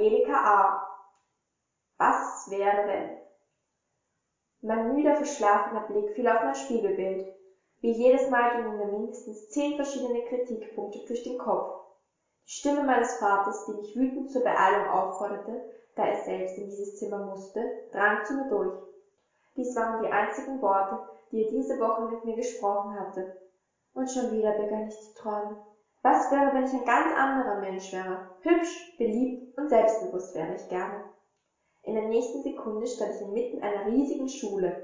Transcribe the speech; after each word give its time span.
Angelika 0.00 0.32
A. 0.42 0.82
Was 1.98 2.46
wäre 2.48 2.86
wenn? 2.86 3.12
Mein 4.62 4.86
müder, 4.86 5.12
verschlafener 5.12 5.80
Blick 5.80 6.10
fiel 6.14 6.26
auf 6.26 6.42
mein 6.42 6.54
Spiegelbild. 6.54 7.22
Wie 7.82 7.90
jedes 7.90 8.26
Mal 8.26 8.50
gingen 8.50 8.78
mir 8.78 8.86
mindestens 8.86 9.46
zehn 9.48 9.74
verschiedene 9.74 10.22
Kritikpunkte 10.22 11.00
durch 11.00 11.22
den 11.22 11.36
Kopf. 11.36 11.70
Die 12.46 12.52
Stimme 12.52 12.82
meines 12.82 13.12
Vaters, 13.18 13.62
die 13.64 13.72
mich 13.74 13.94
wütend 13.94 14.30
zur 14.30 14.40
Beeilung 14.40 14.86
aufforderte, 14.86 15.60
da 15.96 16.06
er 16.06 16.14
selbst 16.14 16.56
in 16.56 16.64
dieses 16.64 16.94
Zimmer 16.94 17.20
musste, 17.20 17.68
drang 17.90 18.24
zu 18.24 18.32
mir 18.32 18.46
durch. 18.46 18.72
Dies 19.58 19.76
waren 19.76 19.98
die 20.00 20.08
einzigen 20.08 20.62
Worte, 20.62 20.98
die 21.30 21.40
er 21.42 21.48
diese 21.50 21.78
Woche 21.78 22.04
mit 22.04 22.24
mir 22.24 22.36
gesprochen 22.36 22.94
hatte. 22.94 23.30
Und 23.92 24.08
schon 24.10 24.30
wieder 24.30 24.52
begann 24.52 24.86
ich 24.86 24.98
zu 24.98 25.12
träumen. 25.12 25.58
Was 26.02 26.30
wäre, 26.30 26.54
wenn 26.54 26.64
ich 26.64 26.72
ein 26.72 26.84
ganz 26.84 27.12
anderer 27.12 27.56
Mensch 27.60 27.92
wäre? 27.92 28.24
Hübsch, 28.40 28.96
beliebt 28.96 29.58
und 29.58 29.68
selbstbewusst 29.68 30.34
wäre 30.34 30.54
ich 30.54 30.66
gerne. 30.68 31.04
In 31.82 31.94
der 31.94 32.04
nächsten 32.04 32.42
Sekunde 32.42 32.86
stand 32.86 33.14
ich 33.14 33.20
inmitten 33.20 33.60
einer 33.62 33.84
riesigen 33.84 34.28
Schule. 34.28 34.82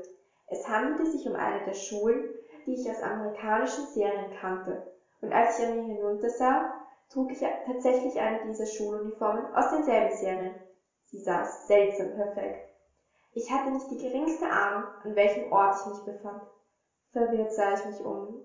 Es 0.48 0.68
handelte 0.68 1.06
sich 1.06 1.26
um 1.26 1.34
eine 1.34 1.64
der 1.64 1.72
Schulen, 1.72 2.22
die 2.66 2.74
ich 2.74 2.88
aus 2.90 3.00
amerikanischen 3.00 3.86
Serien 3.86 4.28
kannte, 4.30 4.84
und 5.22 5.32
als 5.32 5.58
ich 5.58 5.64
an 5.64 5.72
mir 5.74 5.84
hinuntersah, 5.94 6.70
trug 7.08 7.32
ich 7.32 7.40
tatsächlich 7.64 8.18
eine 8.20 8.40
dieser 8.42 8.66
Schuluniformen 8.66 9.50
aus 9.54 9.70
denselben 9.70 10.10
Serien. 10.10 10.54
Sie 11.06 11.18
saß 11.18 11.66
seltsam 11.66 12.12
perfekt. 12.12 12.60
Ich 13.32 13.50
hatte 13.50 13.70
nicht 13.70 13.90
die 13.90 13.96
geringste 13.96 14.50
Ahnung, 14.50 14.84
an 15.02 15.14
welchem 15.14 15.50
Ort 15.50 15.76
ich 15.80 15.86
mich 15.86 16.04
befand. 16.04 16.42
Verwirrt 17.12 17.52
sah 17.52 17.72
ich 17.72 17.84
mich 17.84 18.04
um. 18.04 18.42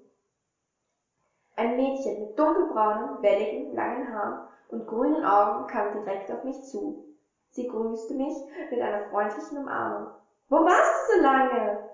Ein 1.56 1.76
Mädchen 1.76 2.20
mit 2.20 2.40
dunkelbraunen, 2.40 3.22
welligen, 3.22 3.74
langen 3.74 4.12
Haaren 4.12 4.42
und 4.70 4.88
grünen 4.88 5.24
Augen 5.24 5.68
kam 5.68 5.92
direkt 5.92 6.32
auf 6.32 6.44
mich 6.44 6.62
zu. 6.64 7.04
Sie 7.50 7.68
grüßte 7.68 8.14
mich 8.14 8.34
mit 8.70 8.80
einer 8.80 9.10
freundlichen 9.10 9.58
Umarmung. 9.58 10.08
Wo 10.48 10.58
warst 10.58 11.10
du 11.10 11.16
so 11.16 11.22
lange? 11.22 11.92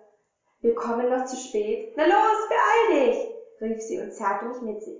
Wir 0.61 0.75
kommen 0.75 1.09
noch 1.09 1.25
zu 1.25 1.35
spät. 1.35 1.93
Na 1.95 2.03
los, 2.03 2.47
beeil 2.49 3.11
dich! 3.11 3.37
rief 3.61 3.81
sie 3.81 3.99
und 3.99 4.13
zerrte 4.13 4.45
mich 4.45 4.61
mit 4.61 4.81
sich. 4.81 4.99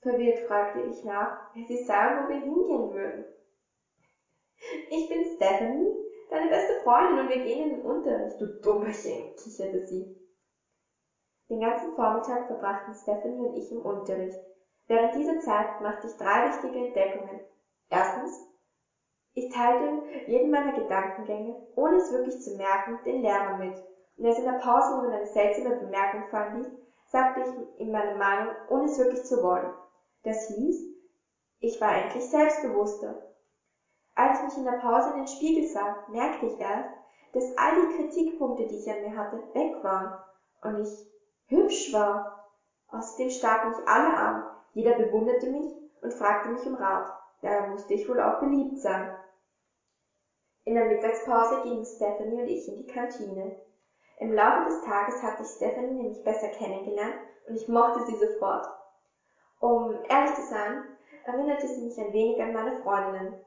Verwirrt 0.00 0.40
fragte 0.40 0.80
ich 0.80 1.04
nach, 1.04 1.36
wer 1.54 1.64
sie 1.66 1.84
sagen, 1.84 2.24
wo 2.24 2.28
wir 2.28 2.36
hingehen 2.36 2.90
würden. 2.92 3.24
Ich 4.90 5.08
bin 5.08 5.24
Stephanie, 5.24 5.92
deine 6.30 6.48
beste 6.48 6.74
Freundin, 6.82 7.18
und 7.18 7.28
wir 7.28 7.38
gehen 7.38 7.60
in 7.60 7.70
den 7.76 7.84
Unterricht, 7.84 8.40
du 8.40 8.46
Dummerchen, 8.46 9.34
kicherte 9.36 9.80
sie. 9.80 10.15
Den 11.48 11.60
ganzen 11.60 11.94
Vormittag 11.94 12.46
verbrachten 12.46 12.94
Stephanie 12.94 13.38
und 13.46 13.56
ich 13.56 13.70
im 13.70 13.80
Unterricht. 13.82 14.38
Während 14.88 15.14
dieser 15.14 15.38
Zeit 15.40 15.80
machte 15.80 16.06
ich 16.08 16.16
drei 16.16 16.48
wichtige 16.48 16.78
Entdeckungen. 16.78 17.40
Erstens, 17.88 18.44
ich 19.34 19.48
teilte 19.48 20.02
jeden 20.26 20.50
meiner 20.50 20.72
Gedankengänge, 20.72 21.54
ohne 21.76 21.96
es 21.96 22.10
wirklich 22.10 22.40
zu 22.40 22.50
merken, 22.52 23.02
den 23.04 23.20
Lehrern 23.22 23.58
mit, 23.58 23.74
und 24.16 24.26
als 24.26 24.38
in 24.38 24.44
der 24.44 24.52
Pause 24.52 24.94
jemand 24.94 25.12
eine 25.12 25.26
seltsame 25.26 25.72
Bemerkung 25.74 26.24
fallen 26.30 26.54
ließ, 26.54 26.68
sagte 27.06 27.40
ich 27.40 27.80
ihm 27.80 27.92
meine 27.92 28.16
Meinung, 28.16 28.50
ohne 28.68 28.86
es 28.86 28.98
wirklich 28.98 29.22
zu 29.24 29.40
wollen. 29.42 29.70
Das 30.24 30.46
hieß, 30.46 30.84
ich 31.60 31.80
war 31.80 31.94
endlich 31.94 32.28
selbstbewusster. 32.28 33.20
Als 34.14 34.38
ich 34.38 34.44
mich 34.44 34.56
in 34.56 34.64
der 34.64 34.72
Pause 34.72 35.10
in 35.10 35.16
den 35.16 35.26
Spiegel 35.26 35.62
sah, 35.62 36.02
merkte 36.08 36.46
ich 36.46 36.58
erst, 36.58 36.88
dass 37.34 37.56
all 37.56 37.74
die 37.74 37.94
Kritikpunkte, 37.94 38.64
die 38.66 38.76
ich 38.76 38.90
an 38.90 39.00
mir 39.00 39.14
hatte, 39.14 39.36
weg 39.52 39.82
waren 39.82 40.10
und 40.62 40.78
ich 40.78 41.04
hübsch 41.48 41.92
war. 41.92 42.44
Außerdem 42.88 43.30
starrten 43.30 43.70
mich 43.70 43.88
alle 43.88 44.14
an, 44.16 44.44
jeder 44.72 44.94
bewunderte 44.94 45.48
mich 45.48 45.74
und 46.02 46.14
fragte 46.14 46.50
mich 46.50 46.66
um 46.66 46.74
Rat. 46.74 47.08
Daher 47.42 47.68
musste 47.68 47.94
ich 47.94 48.08
wohl 48.08 48.20
auch 48.20 48.40
beliebt 48.40 48.78
sein. 48.78 49.10
In 50.64 50.74
der 50.74 50.86
Mittagspause 50.86 51.62
gingen 51.62 51.84
Stephanie 51.84 52.40
und 52.40 52.48
ich 52.48 52.68
in 52.68 52.76
die 52.76 52.86
Kantine. 52.86 53.56
Im 54.18 54.32
Laufe 54.32 54.64
des 54.64 54.80
Tages 54.80 55.22
hatte 55.22 55.42
ich 55.42 55.48
Stephanie 55.50 55.94
nämlich 55.94 56.24
besser 56.24 56.48
kennengelernt 56.48 57.16
und 57.46 57.54
ich 57.54 57.68
mochte 57.68 58.02
sie 58.02 58.16
sofort. 58.16 58.66
Um 59.60 59.90
ehrlich 60.08 60.34
zu 60.34 60.42
sein, 60.42 60.96
erinnerte 61.24 61.68
sie 61.68 61.82
mich 61.82 61.98
ein 61.98 62.12
wenig 62.12 62.40
an 62.40 62.52
meine 62.52 62.80
Freundinnen. 62.82 63.38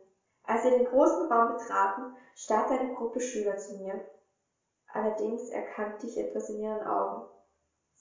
Als 0.43 0.63
wir 0.63 0.71
den 0.71 0.85
großen 0.85 1.31
Raum 1.31 1.57
betraten, 1.57 2.15
starrte 2.35 2.73
eine 2.73 2.93
Gruppe 2.93 3.19
Schüler 3.19 3.57
zu 3.57 3.73
mir. 3.75 3.99
Allerdings 4.91 5.49
erkannte 5.49 6.07
ich 6.07 6.17
etwas 6.17 6.49
in 6.49 6.59
ihren 6.59 6.83
Augen. 6.83 7.21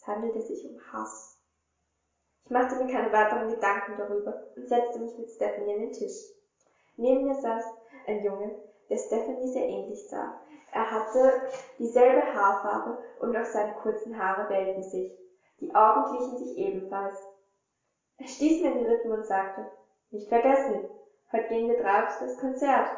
Handelte 0.09 0.41
sich 0.41 0.65
um 0.65 0.81
Hass. 0.93 1.37
Ich 2.45 2.51
machte 2.51 2.77
mir 2.77 2.91
keine 2.91 3.13
weiteren 3.13 3.49
Gedanken 3.49 3.97
darüber 3.99 4.43
und 4.57 4.69
setzte 4.69 4.99
mich 5.01 5.17
mit 5.19 5.31
Stephanie 5.31 5.75
an 5.75 5.81
den 5.81 5.93
Tisch. 5.93 6.25
Neben 6.97 7.25
mir 7.25 7.35
saß 7.35 7.65
ein 8.07 8.23
Junge, 8.23 8.57
der 8.89 8.97
Stephanie 8.97 9.49
sehr 9.49 9.69
ähnlich 9.69 10.09
sah. 10.09 10.35
Er 10.73 10.91
hatte 10.91 11.45
dieselbe 11.79 12.33
Haarfarbe 12.33 12.99
und 13.21 13.37
auch 13.37 13.45
seine 13.45 13.75
kurzen 13.75 14.19
Haare 14.19 14.49
wellten 14.49 14.83
sich. 14.83 15.15
Die 15.61 15.75
Augen 15.75 16.11
glichen 16.11 16.37
sich 16.37 16.57
ebenfalls. 16.57 17.29
Er 18.17 18.27
stieß 18.27 18.61
mir 18.61 18.69
in 18.69 18.77
die 18.77 18.83
Rippen 18.85 19.13
und 19.13 19.27
sagte, 19.27 19.67
nicht 20.11 20.29
vergessen, 20.29 20.89
heute 21.31 21.47
gehen 21.49 21.69
wir 21.69 21.77
drei 21.77 22.03
auf 22.07 22.19
das 22.19 22.37
Konzert. 22.37 22.89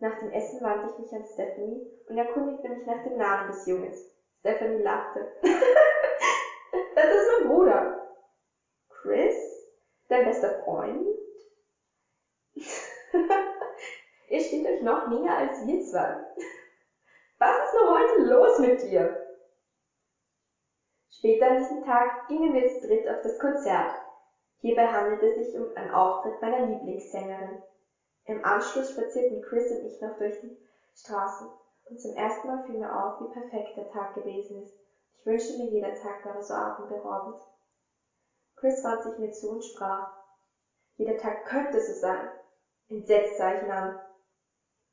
Nach 0.00 0.18
dem 0.18 0.30
Essen 0.30 0.62
wandte 0.62 0.88
ich 0.88 0.98
mich 0.98 1.12
an 1.12 1.24
Stephanie 1.24 1.80
und 2.08 2.16
erkundigte 2.18 2.68
mich 2.68 2.84
nach 2.86 3.02
dem 3.02 3.16
Namen 3.16 3.46
des 3.46 3.66
Junges. 3.66 4.08
Stephanie 4.48 4.82
lachte. 4.82 5.30
das 6.94 7.10
ist 7.10 7.28
mein 7.38 7.48
Bruder. 7.48 8.08
Chris? 8.88 9.68
Dein 10.08 10.24
bester 10.24 10.62
Freund? 10.64 11.06
Ihr 14.28 14.40
steht 14.40 14.66
euch 14.66 14.80
noch 14.82 15.06
näher 15.08 15.36
als 15.36 15.66
wir 15.66 15.80
zwei. 15.80 16.16
Was 17.38 17.66
ist 17.66 17.74
nur 17.74 17.92
heute 17.92 18.22
los 18.22 18.58
mit 18.58 18.82
dir? 18.82 19.22
Später 21.10 21.48
an 21.48 21.58
diesem 21.58 21.84
Tag 21.84 22.26
gingen 22.28 22.54
wir 22.54 22.66
zu 22.68 22.86
dritt 22.86 23.06
auf 23.06 23.20
das 23.22 23.38
Konzert. 23.38 23.92
Hierbei 24.60 24.86
handelte 24.86 25.26
es 25.26 25.34
sich 25.34 25.54
um 25.58 25.68
einen 25.76 25.90
Auftritt 25.90 26.40
meiner 26.40 26.60
Lieblingssängerin. 26.60 27.60
Im 28.24 28.42
Anschluss 28.44 28.90
spazierten 28.90 29.42
Chris 29.42 29.70
und 29.70 29.84
ich 29.84 30.00
noch 30.00 30.16
durch 30.16 30.40
die 30.40 30.56
Straßen, 30.94 31.48
und 31.90 32.00
zum 32.00 32.14
ersten 32.14 32.46
Mal 32.46 32.62
fiel 32.64 32.76
mir 32.76 32.94
auf, 32.94 33.20
wie 33.20 33.26
perfekt 33.26 33.76
der 33.76 33.88
Tag 33.88 34.14
gewesen 34.14 34.62
ist. 34.62 34.74
Ich 35.16 35.26
wünschte 35.26 35.54
mir, 35.56 35.66
jeder 35.66 35.94
Tag 35.94 36.24
wäre 36.24 36.42
so 36.42 36.54
atemberaubend. 36.54 37.40
Chris 38.56 38.82
wandte 38.84 39.08
sich 39.08 39.18
mir 39.18 39.30
zu 39.30 39.48
und 39.48 39.64
sprach. 39.64 40.08
Jeder 40.96 41.16
Tag 41.16 41.44
könnte 41.44 41.80
so 41.80 41.92
sein. 41.92 42.28
Entsetzt 42.88 43.36
sah 43.36 43.52
ich 43.54 43.62
ihn 43.62 43.70
an. 43.70 43.94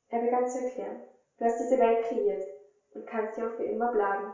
Er 0.08 0.20
begann 0.20 0.46
zu 0.46 0.58
erklären. 0.58 1.00
Du 1.38 1.44
hast 1.44 1.58
diese 1.58 1.78
Welt 1.78 2.00
kreiert 2.02 2.44
und 2.94 3.06
kannst 3.06 3.34
sie 3.34 3.42
auch 3.42 3.54
für 3.56 3.64
immer 3.64 3.88
bleiben. 3.88 4.32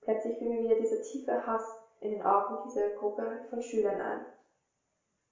Plötzlich 0.00 0.36
fiel 0.38 0.48
mir 0.48 0.60
wieder 0.60 0.74
dieser 0.74 1.00
tiefe 1.00 1.46
Hass 1.46 1.76
in 2.00 2.10
den 2.10 2.22
Augen 2.22 2.60
dieser 2.64 2.88
Gruppe 2.88 3.44
von 3.48 3.60
Schülern 3.60 4.00
ein. 4.00 4.24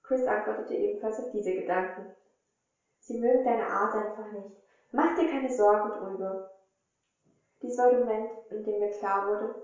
Chris 0.02 0.26
antwortete 0.26 0.74
ebenfalls 0.74 1.18
auf 1.18 1.28
diese 1.30 1.52
Gedanken. 1.52 2.12
Sie 2.98 3.14
mögen 3.14 3.42
deine 3.42 3.66
Art 3.66 3.94
einfach 3.94 4.30
nicht. 4.30 4.69
Mach 4.92 5.14
dir 5.14 5.28
keine 5.28 5.50
Sorgen 5.50 5.92
drüber. 5.92 6.50
Dies 7.62 7.78
war 7.78 7.90
der 7.90 8.00
Moment, 8.00 8.30
in 8.50 8.64
dem 8.64 8.80
mir 8.80 8.90
klar 8.90 9.28
wurde, 9.28 9.54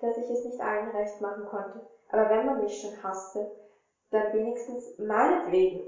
dass 0.00 0.16
ich 0.16 0.30
es 0.30 0.44
nicht 0.44 0.60
allen 0.60 0.90
recht 0.90 1.20
machen 1.20 1.44
konnte. 1.44 1.82
Aber 2.08 2.30
wenn 2.30 2.46
man 2.46 2.60
mich 2.60 2.80
schon 2.80 3.02
hasste, 3.02 3.50
dann 4.10 4.32
wenigstens 4.32 4.98
meinetwegen. 4.98 5.84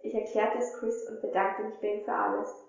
Ich 0.00 0.14
erklärte 0.14 0.58
es 0.58 0.72
Chris 0.78 1.06
und 1.06 1.20
bedankte 1.20 1.64
mich 1.64 1.80
bei 1.80 1.88
ihm 1.88 2.04
für 2.04 2.14
alles. 2.14 2.64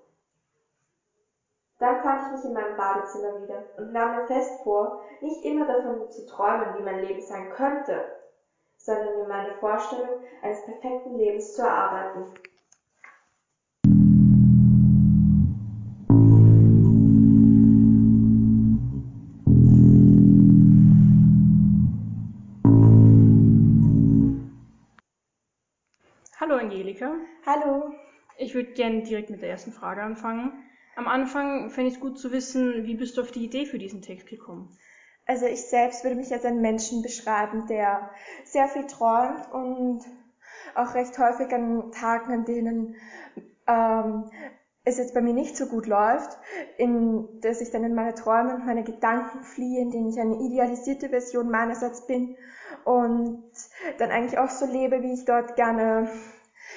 Dann 1.79 2.01
fand 2.01 2.23
ich 2.23 2.31
mich 2.31 2.45
in 2.45 2.53
meinem 2.53 2.77
Badezimmer 2.77 3.41
wieder 3.41 3.63
und 3.77 3.91
nahm 3.91 4.11
mir 4.11 4.27
fest 4.27 4.61
vor, 4.63 5.01
nicht 5.21 5.43
immer 5.43 5.65
davon 5.65 6.09
zu 6.09 6.25
träumen, 6.25 6.73
wie 6.75 6.83
mein 6.83 7.01
Leben 7.01 7.21
sein 7.21 7.49
könnte, 7.49 8.13
sondern 8.77 9.17
mir 9.17 9.27
meine 9.27 9.55
Vorstellung 9.55 10.21
eines 10.41 10.63
perfekten 10.63 11.17
Lebens 11.17 11.53
zu 11.53 11.63
erarbeiten. 11.63 12.33
Würde 28.55 28.71
gerne 28.71 29.03
direkt 29.03 29.29
mit 29.29 29.41
der 29.41 29.49
ersten 29.49 29.71
Frage 29.71 30.01
anfangen. 30.01 30.53
Am 30.95 31.07
Anfang 31.07 31.69
fände 31.69 31.89
ich 31.89 31.95
es 31.95 31.99
gut 31.99 32.17
zu 32.17 32.31
wissen, 32.31 32.85
wie 32.85 32.95
bist 32.95 33.17
du 33.17 33.21
auf 33.21 33.31
die 33.31 33.43
Idee 33.43 33.65
für 33.65 33.77
diesen 33.77 34.01
Text 34.01 34.27
gekommen? 34.27 34.75
Also 35.27 35.45
ich 35.45 35.61
selbst 35.63 36.03
würde 36.03 36.15
mich 36.15 36.31
als 36.31 36.45
einen 36.45 36.61
Menschen 36.61 37.01
beschreiben, 37.01 37.65
der 37.67 38.09
sehr 38.43 38.67
viel 38.67 38.85
träumt 38.85 39.51
und 39.51 40.01
auch 40.75 40.93
recht 40.93 41.17
häufig 41.19 41.51
an 41.53 41.91
Tagen, 41.91 42.31
an 42.31 42.45
denen 42.45 42.95
ähm, 43.67 44.29
es 44.83 44.97
jetzt 44.97 45.13
bei 45.15 45.21
mir 45.21 45.33
nicht 45.33 45.57
so 45.57 45.65
gut 45.65 45.87
läuft, 45.87 46.37
in, 46.77 47.41
dass 47.41 47.59
ich 47.59 47.71
dann 47.71 47.83
in 47.83 47.95
meine 47.95 48.13
Träume 48.13 48.55
und 48.55 48.65
meine 48.65 48.83
Gedanken 48.83 49.43
fliehe, 49.43 49.81
in 49.81 49.89
denen 49.89 50.09
ich 50.09 50.19
eine 50.19 50.39
idealisierte 50.39 51.09
Version 51.09 51.49
meinerseits 51.49 52.05
bin 52.05 52.37
und 52.83 53.43
dann 53.97 54.11
eigentlich 54.11 54.37
auch 54.37 54.49
so 54.49 54.65
lebe, 54.65 55.01
wie 55.01 55.13
ich 55.13 55.25
dort 55.25 55.55
gerne 55.55 56.07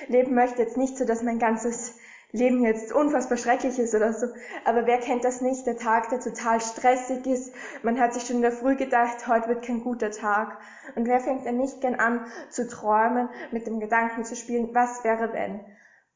leben 0.06 0.34
möchte. 0.34 0.62
Jetzt 0.62 0.76
nicht 0.76 0.96
so, 0.96 1.04
dass 1.04 1.22
mein 1.22 1.38
ganzes 1.38 1.96
Leben 2.30 2.62
jetzt 2.62 2.92
unfassbar 2.92 3.38
schrecklich 3.38 3.78
ist 3.78 3.94
oder 3.94 4.12
so. 4.12 4.26
Aber 4.64 4.86
wer 4.86 4.98
kennt 4.98 5.24
das 5.24 5.40
nicht? 5.40 5.66
Der 5.66 5.76
Tag, 5.76 6.10
der 6.10 6.20
total 6.20 6.60
stressig 6.60 7.26
ist. 7.26 7.54
Man 7.82 7.98
hat 7.98 8.12
sich 8.12 8.24
schon 8.24 8.36
in 8.36 8.42
der 8.42 8.52
Früh 8.52 8.76
gedacht, 8.76 9.26
heute 9.26 9.48
wird 9.48 9.64
kein 9.64 9.82
guter 9.82 10.10
Tag. 10.10 10.58
Und 10.94 11.06
wer 11.06 11.20
fängt 11.20 11.46
denn 11.46 11.56
nicht 11.56 11.80
gern 11.80 11.94
an 11.94 12.26
zu 12.50 12.68
träumen, 12.68 13.30
mit 13.50 13.66
dem 13.66 13.80
Gedanken 13.80 14.24
zu 14.24 14.36
spielen, 14.36 14.74
was 14.74 15.04
wäre 15.04 15.32
wenn? 15.32 15.60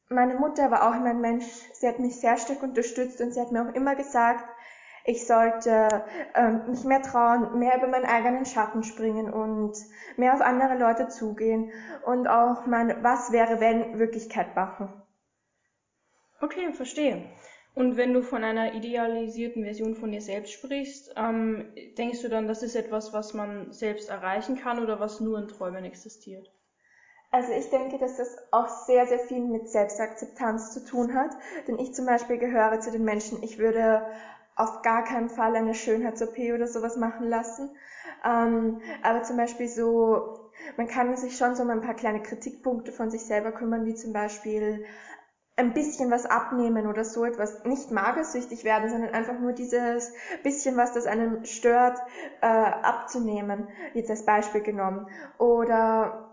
Meine 0.09 0.35
Mutter 0.35 0.69
war 0.69 0.87
auch 0.87 0.95
immer 0.95 1.09
ein 1.09 1.21
Mensch, 1.21 1.45
sie 1.73 1.87
hat 1.87 1.97
mich 1.97 2.19
sehr 2.19 2.37
stark 2.37 2.61
unterstützt 2.61 3.19
und 3.19 3.33
sie 3.33 3.41
hat 3.41 3.51
mir 3.51 3.67
auch 3.67 3.73
immer 3.73 3.95
gesagt, 3.95 4.45
ich 5.05 5.27
sollte 5.27 6.03
ähm, 6.35 6.61
mich 6.69 6.83
mehr 6.85 7.01
trauen, 7.01 7.59
mehr 7.59 7.77
über 7.77 7.87
meinen 7.87 8.05
eigenen 8.05 8.45
Schatten 8.45 8.83
springen 8.83 9.31
und 9.31 9.75
mehr 10.15 10.33
auf 10.33 10.41
andere 10.41 10.77
Leute 10.77 11.09
zugehen 11.09 11.71
und 12.05 12.27
auch 12.27 12.65
mein 12.65 13.03
Was 13.03 13.31
wäre 13.31 13.59
wenn 13.59 13.99
Wirklichkeit 13.99 14.55
machen. 14.55 14.93
Okay, 16.41 16.71
verstehe. 16.73 17.23
Und 17.75 17.97
wenn 17.97 18.13
du 18.13 18.21
von 18.21 18.43
einer 18.43 18.75
idealisierten 18.75 19.63
Version 19.63 19.95
von 19.95 20.11
dir 20.11 20.21
selbst 20.21 20.53
sprichst, 20.53 21.13
ähm, 21.17 21.73
denkst 21.97 22.21
du 22.21 22.29
dann, 22.29 22.47
das 22.47 22.61
ist 22.61 22.75
etwas, 22.75 23.13
was 23.13 23.33
man 23.33 23.73
selbst 23.73 24.09
erreichen 24.09 24.57
kann 24.57 24.81
oder 24.81 24.99
was 24.99 25.19
nur 25.19 25.39
in 25.39 25.47
Träumen 25.47 25.83
existiert? 25.83 26.51
Also 27.31 27.51
ich 27.51 27.71
denke, 27.71 27.97
dass 27.97 28.17
das 28.17 28.37
auch 28.51 28.67
sehr, 28.67 29.07
sehr 29.07 29.17
viel 29.17 29.39
mit 29.39 29.67
Selbstakzeptanz 29.67 30.71
zu 30.71 30.85
tun 30.85 31.15
hat. 31.15 31.31
Denn 31.67 31.79
ich 31.79 31.95
zum 31.95 32.05
Beispiel 32.05 32.37
gehöre 32.37 32.79
zu 32.79 32.91
den 32.91 33.03
Menschen, 33.03 33.41
ich 33.41 33.57
würde 33.57 34.05
auf 34.55 34.81
gar 34.81 35.03
keinen 35.03 35.29
Fall 35.29 35.55
eine 35.55 35.73
Schönheits-OP 35.73 36.53
oder 36.53 36.67
sowas 36.67 36.95
machen 36.97 37.27
lassen. 37.27 37.69
Ähm, 38.25 38.81
aber 39.01 39.23
zum 39.23 39.37
Beispiel 39.37 39.67
so, 39.67 40.49
man 40.77 40.87
kann 40.87 41.15
sich 41.17 41.37
schon 41.37 41.55
so 41.55 41.63
um 41.63 41.69
ein 41.69 41.81
paar 41.81 41.95
kleine 41.95 42.21
Kritikpunkte 42.21 42.91
von 42.91 43.09
sich 43.09 43.25
selber 43.25 43.51
kümmern, 43.51 43.85
wie 43.85 43.95
zum 43.95 44.13
Beispiel 44.13 44.85
ein 45.55 45.73
bisschen 45.73 46.09
was 46.09 46.25
abnehmen 46.25 46.87
oder 46.87 47.05
so 47.05 47.25
etwas, 47.25 47.63
nicht 47.63 47.91
magersüchtig 47.91 48.63
werden, 48.63 48.89
sondern 48.89 49.11
einfach 49.11 49.39
nur 49.39 49.53
dieses 49.53 50.11
bisschen 50.41 50.77
was, 50.77 50.93
das 50.93 51.05
einen 51.05 51.45
stört, 51.45 51.99
äh, 52.41 52.47
abzunehmen, 52.47 53.67
jetzt 53.93 54.09
als 54.09 54.25
Beispiel 54.25 54.61
genommen. 54.61 55.07
Oder 55.37 56.32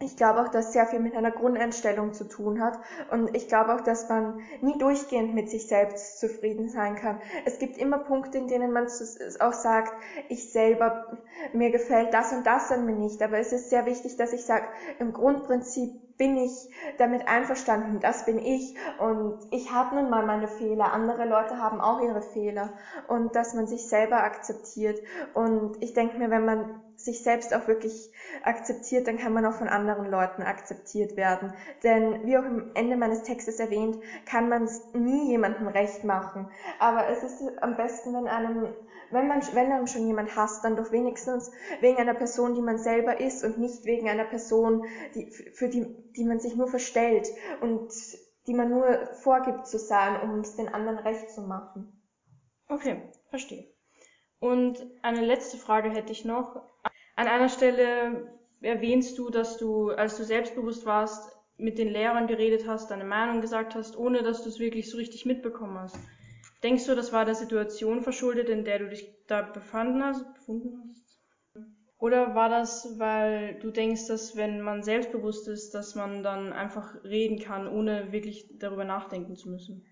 ich 0.00 0.16
glaube 0.16 0.42
auch, 0.42 0.48
dass 0.48 0.72
sehr 0.72 0.86
viel 0.86 0.98
mit 0.98 1.14
einer 1.14 1.30
Grundeinstellung 1.30 2.12
zu 2.12 2.24
tun 2.24 2.60
hat. 2.60 2.78
Und 3.10 3.34
ich 3.36 3.48
glaube 3.48 3.74
auch, 3.74 3.80
dass 3.80 4.08
man 4.08 4.40
nie 4.60 4.76
durchgehend 4.78 5.34
mit 5.34 5.48
sich 5.48 5.68
selbst 5.68 6.20
zufrieden 6.20 6.68
sein 6.68 6.96
kann. 6.96 7.20
Es 7.44 7.58
gibt 7.58 7.78
immer 7.78 7.98
Punkte, 7.98 8.38
in 8.38 8.48
denen 8.48 8.72
man 8.72 8.86
auch 9.40 9.52
sagt, 9.52 9.92
ich 10.28 10.52
selber, 10.52 11.18
mir 11.52 11.70
gefällt 11.70 12.12
das 12.12 12.32
und 12.32 12.46
das 12.46 12.70
an 12.72 12.86
mir 12.86 12.96
nicht. 12.96 13.22
Aber 13.22 13.38
es 13.38 13.52
ist 13.52 13.70
sehr 13.70 13.86
wichtig, 13.86 14.16
dass 14.16 14.32
ich 14.32 14.44
sage, 14.44 14.66
im 14.98 15.12
Grundprinzip 15.12 16.04
bin 16.16 16.36
ich 16.36 16.70
damit 16.98 17.26
einverstanden, 17.26 17.98
das 17.98 18.24
bin 18.24 18.38
ich 18.38 18.76
und 19.00 19.36
ich 19.50 19.72
habe 19.72 19.96
nun 19.96 20.10
mal 20.10 20.24
meine 20.24 20.46
Fehler, 20.46 20.92
andere 20.92 21.24
Leute 21.24 21.58
haben 21.58 21.80
auch 21.80 22.00
ihre 22.00 22.22
Fehler 22.22 22.72
und 23.08 23.34
dass 23.34 23.54
man 23.54 23.66
sich 23.66 23.88
selber 23.88 24.22
akzeptiert 24.22 25.00
und 25.34 25.76
ich 25.82 25.92
denke 25.92 26.18
mir, 26.18 26.30
wenn 26.30 26.44
man 26.44 26.83
sich 26.96 27.22
selbst 27.22 27.54
auch 27.54 27.66
wirklich 27.68 28.10
akzeptiert, 28.42 29.06
dann 29.06 29.18
kann 29.18 29.32
man 29.32 29.44
auch 29.44 29.54
von 29.54 29.68
anderen 29.68 30.10
Leuten 30.10 30.42
akzeptiert 30.42 31.16
werden. 31.16 31.54
Denn 31.82 32.24
wie 32.24 32.36
auch 32.36 32.44
im 32.44 32.70
Ende 32.74 32.96
meines 32.96 33.22
Textes 33.22 33.58
erwähnt, 33.58 33.98
kann 34.26 34.48
man 34.48 34.68
nie 34.92 35.30
jemandem 35.30 35.68
recht 35.68 36.04
machen. 36.04 36.50
Aber 36.78 37.08
es 37.08 37.22
ist 37.22 37.42
am 37.60 37.76
besten, 37.76 38.14
wenn 38.14 38.26
einem, 38.26 38.74
wenn 39.10 39.28
man, 39.28 39.40
wenn 39.52 39.72
einem 39.72 39.86
schon 39.86 40.06
jemand 40.06 40.34
hasst, 40.36 40.64
dann 40.64 40.76
doch 40.76 40.92
wenigstens 40.92 41.50
wegen 41.80 41.98
einer 41.98 42.14
Person, 42.14 42.54
die 42.54 42.62
man 42.62 42.78
selber 42.78 43.20
ist 43.20 43.44
und 43.44 43.58
nicht 43.58 43.84
wegen 43.84 44.08
einer 44.08 44.24
Person, 44.24 44.86
die, 45.14 45.30
für 45.30 45.68
die, 45.68 45.86
die 46.16 46.24
man 46.24 46.40
sich 46.40 46.56
nur 46.56 46.68
verstellt 46.68 47.28
und 47.60 47.92
die 48.46 48.54
man 48.54 48.70
nur 48.70 49.06
vorgibt 49.22 49.66
zu 49.66 49.78
sein, 49.78 50.20
um 50.20 50.40
es 50.40 50.56
den 50.56 50.68
anderen 50.68 50.98
recht 50.98 51.30
zu 51.30 51.42
machen. 51.42 52.02
Okay, 52.68 53.02
verstehe. 53.30 53.66
Und 54.38 54.86
eine 55.02 55.22
letzte 55.22 55.56
Frage 55.56 55.90
hätte 55.90 56.12
ich 56.12 56.24
noch. 56.24 56.62
An 57.16 57.28
einer 57.28 57.48
Stelle 57.48 58.32
erwähnst 58.60 59.18
du, 59.18 59.30
dass 59.30 59.56
du, 59.58 59.90
als 59.90 60.16
du 60.16 60.24
selbstbewusst 60.24 60.84
warst, 60.86 61.30
mit 61.56 61.78
den 61.78 61.88
Lehrern 61.88 62.26
geredet 62.26 62.66
hast, 62.66 62.90
deine 62.90 63.04
Meinung 63.04 63.40
gesagt 63.40 63.74
hast, 63.74 63.96
ohne 63.96 64.22
dass 64.22 64.42
du 64.42 64.48
es 64.48 64.58
wirklich 64.58 64.90
so 64.90 64.96
richtig 64.96 65.24
mitbekommen 65.24 65.78
hast. 65.78 65.96
Denkst 66.62 66.86
du, 66.86 66.94
das 66.94 67.12
war 67.12 67.24
der 67.24 67.34
Situation 67.34 68.02
verschuldet, 68.02 68.48
in 68.48 68.64
der 68.64 68.80
du 68.80 68.88
dich 68.88 69.08
da 69.26 69.42
befanden 69.42 70.02
hast, 70.02 70.34
befunden 70.34 70.80
hast? 70.88 71.04
Oder 71.98 72.34
war 72.34 72.48
das, 72.48 72.98
weil 72.98 73.58
du 73.60 73.70
denkst, 73.70 74.08
dass 74.08 74.36
wenn 74.36 74.60
man 74.60 74.82
selbstbewusst 74.82 75.46
ist, 75.46 75.74
dass 75.74 75.94
man 75.94 76.22
dann 76.22 76.52
einfach 76.52 77.02
reden 77.04 77.38
kann, 77.38 77.68
ohne 77.68 78.12
wirklich 78.12 78.46
darüber 78.58 78.84
nachdenken 78.84 79.36
zu 79.36 79.50
müssen? 79.50 79.86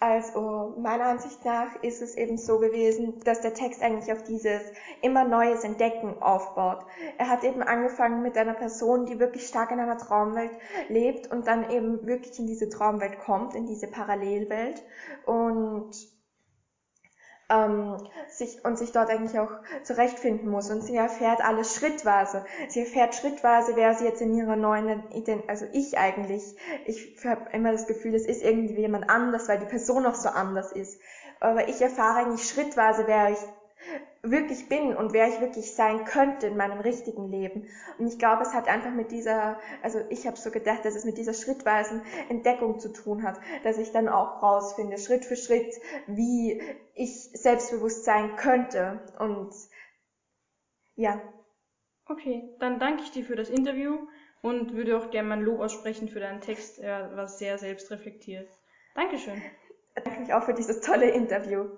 Also 0.00 0.74
meiner 0.76 1.06
Ansicht 1.06 1.44
nach 1.44 1.74
ist 1.76 2.02
es 2.02 2.14
eben 2.16 2.36
so 2.36 2.58
gewesen, 2.58 3.18
dass 3.24 3.40
der 3.40 3.54
Text 3.54 3.80
eigentlich 3.80 4.12
auf 4.12 4.22
dieses 4.22 4.70
immer 5.00 5.24
Neues 5.24 5.64
Entdecken 5.64 6.20
aufbaut. 6.20 6.84
Er 7.16 7.28
hat 7.28 7.44
eben 7.44 7.62
angefangen 7.62 8.20
mit 8.22 8.36
einer 8.36 8.54
Person, 8.54 9.06
die 9.06 9.18
wirklich 9.18 9.46
stark 9.46 9.70
in 9.70 9.80
einer 9.80 9.96
Traumwelt 9.96 10.52
lebt 10.88 11.30
und 11.30 11.46
dann 11.46 11.68
eben 11.70 12.06
wirklich 12.06 12.38
in 12.38 12.46
diese 12.46 12.68
Traumwelt 12.68 13.18
kommt, 13.18 13.54
in 13.54 13.66
diese 13.66 13.86
Parallelwelt 13.88 14.84
und 15.24 16.13
ähm, 17.48 17.96
sich 18.28 18.64
und 18.64 18.78
sich 18.78 18.92
dort 18.92 19.10
eigentlich 19.10 19.38
auch 19.38 19.50
zurechtfinden 19.82 20.48
muss. 20.48 20.70
Und 20.70 20.82
sie 20.82 20.96
erfährt 20.96 21.44
alles 21.44 21.74
schrittweise. 21.74 22.44
Sie 22.68 22.80
erfährt 22.80 23.14
schrittweise, 23.14 23.76
wer 23.76 23.94
sie 23.94 24.04
jetzt 24.04 24.22
in 24.22 24.34
ihrer 24.34 24.56
neuen 24.56 24.88
Identität, 25.10 25.48
also 25.48 25.66
ich 25.72 25.98
eigentlich, 25.98 26.42
ich 26.86 27.24
habe 27.24 27.50
immer 27.52 27.72
das 27.72 27.86
Gefühl, 27.86 28.14
es 28.14 28.26
ist 28.26 28.42
irgendwie 28.42 28.80
jemand 28.80 29.10
anders, 29.10 29.48
weil 29.48 29.58
die 29.58 29.66
Person 29.66 30.06
auch 30.06 30.14
so 30.14 30.28
anders 30.28 30.72
ist. 30.72 31.00
Aber 31.40 31.68
ich 31.68 31.80
erfahre 31.80 32.24
eigentlich 32.24 32.48
schrittweise, 32.48 33.06
wer 33.06 33.30
ich 33.30 33.38
wirklich 34.24 34.68
bin 34.68 34.96
und 34.96 35.12
wer 35.12 35.28
ich 35.28 35.40
wirklich 35.40 35.74
sein 35.74 36.04
könnte 36.04 36.46
in 36.46 36.56
meinem 36.56 36.80
richtigen 36.80 37.28
Leben. 37.28 37.68
Und 37.98 38.06
ich 38.06 38.18
glaube, 38.18 38.42
es 38.42 38.54
hat 38.54 38.68
einfach 38.68 38.92
mit 38.92 39.10
dieser, 39.10 39.58
also 39.82 40.00
ich 40.08 40.26
habe 40.26 40.36
so 40.36 40.50
gedacht, 40.50 40.84
dass 40.84 40.94
es 40.94 41.04
mit 41.04 41.18
dieser 41.18 41.34
schrittweisen 41.34 42.02
Entdeckung 42.28 42.78
zu 42.80 42.92
tun 42.92 43.22
hat, 43.22 43.38
dass 43.62 43.78
ich 43.78 43.92
dann 43.92 44.08
auch 44.08 44.42
rausfinde, 44.42 44.98
Schritt 44.98 45.24
für 45.24 45.36
Schritt, 45.36 45.74
wie 46.06 46.60
ich 46.94 47.30
selbstbewusst 47.32 48.04
sein 48.04 48.36
könnte. 48.36 49.00
Und 49.18 49.54
ja. 50.96 51.20
Okay, 52.06 52.54
dann 52.60 52.78
danke 52.78 53.02
ich 53.02 53.10
dir 53.10 53.24
für 53.24 53.36
das 53.36 53.48
Interview 53.48 54.06
und 54.42 54.74
würde 54.74 54.98
auch 54.98 55.10
gerne 55.10 55.28
mein 55.28 55.40
Lob 55.40 55.60
aussprechen 55.60 56.08
für 56.08 56.20
deinen 56.20 56.40
Text. 56.40 56.78
Er 56.78 57.16
war 57.16 57.28
sehr 57.28 57.56
selbstreflektiert. 57.58 58.48
Dankeschön. 58.94 59.40
Danke 59.94 60.20
mich 60.20 60.34
auch 60.34 60.42
für 60.42 60.54
dieses 60.54 60.80
tolle 60.80 61.10
Interview. 61.10 61.68